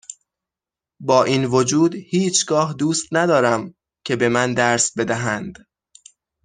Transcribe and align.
با 0.99 1.23
این 1.23 1.45
وجود 1.45 1.95
هیچگاه 1.95 2.73
دوست 2.73 3.07
ندارم 3.11 3.73
که 4.05 4.15
به 4.15 4.29
من 4.29 4.53
درس 4.53 4.97
بدهند 4.97 5.65